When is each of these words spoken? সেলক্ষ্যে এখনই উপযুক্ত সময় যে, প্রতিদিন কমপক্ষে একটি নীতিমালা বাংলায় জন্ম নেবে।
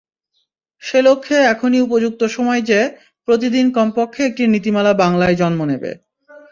সেলক্ষ্যে 0.83 1.37
এখনই 1.45 1.79
উপযুক্ত 1.81 2.21
সময় 2.27 2.61
যে, 2.61 2.79
প্রতিদিন 3.27 3.65
কমপক্ষে 3.71 4.21
একটি 4.25 4.43
নীতিমালা 4.47 4.93
বাংলায় 4.93 5.35
জন্ম 5.35 5.59
নেবে। 5.65 5.91